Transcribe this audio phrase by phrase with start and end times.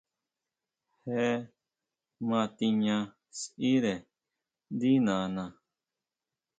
[1.11, 1.25] Je
[2.27, 2.97] ma tiña
[3.39, 3.93] sʼíre
[4.73, 5.45] ndí nana.